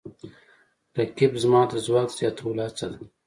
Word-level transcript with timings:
رقیب 0.99 1.31
زما 1.43 1.61
د 1.71 1.73
ځواک 1.85 2.09
د 2.11 2.15
زیاتولو 2.17 2.61
هڅه 2.67 2.85
ده 2.91 2.99